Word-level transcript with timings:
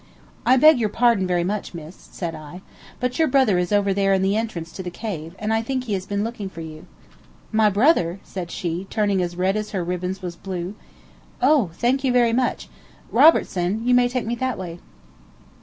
"I 0.47 0.57
beg 0.57 0.79
your 0.79 0.89
pardon 0.89 1.27
very 1.27 1.43
much, 1.43 1.75
miss," 1.75 1.95
said 2.11 2.33
I, 2.33 2.61
"but 2.99 3.19
your 3.19 3.27
brother 3.27 3.59
is 3.59 3.71
over 3.71 3.93
there 3.93 4.15
in 4.15 4.23
the 4.23 4.35
entrance 4.35 4.71
to 4.71 4.81
the 4.81 4.89
cave, 4.89 5.35
and 5.37 5.53
I 5.53 5.61
think 5.61 5.83
he 5.83 5.93
has 5.93 6.07
been 6.07 6.23
looking 6.23 6.49
for 6.49 6.61
you." 6.61 6.87
"My 7.51 7.69
brother?" 7.69 8.19
said 8.23 8.49
she, 8.49 8.87
turning 8.89 9.21
as 9.21 9.35
red 9.35 9.55
as 9.55 9.69
her 9.73 9.83
ribbons 9.83 10.23
was 10.23 10.35
blue. 10.35 10.73
"Oh, 11.39 11.69
thank 11.73 12.03
you 12.03 12.11
very 12.11 12.33
much! 12.33 12.67
Robertson, 13.11 13.85
you 13.87 13.93
may 13.93 14.09
take 14.09 14.25
me 14.25 14.33
that 14.37 14.57
way." 14.57 14.79